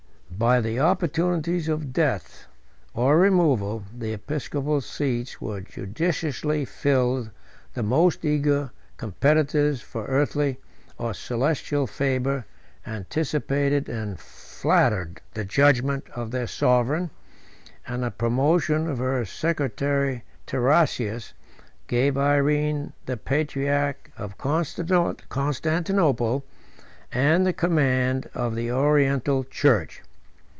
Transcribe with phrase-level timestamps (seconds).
[0.37, 2.47] By the opportunities of death
[2.95, 7.29] or removal, the episcopal seats were judiciously filled;
[7.75, 10.59] the most eager competitors for earthly
[10.97, 12.47] or celestial favor
[12.87, 17.11] anticipated and flattered the judgment of their sovereign;
[17.85, 21.33] and the promotion of her secretary Tarasius
[21.85, 26.43] gave Irene the patriarch of Constantinople,
[27.11, 30.01] and the command of the Oriental church.